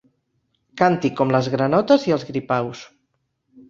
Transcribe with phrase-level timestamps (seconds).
[0.83, 2.87] Canti com les granotes i els gripaus.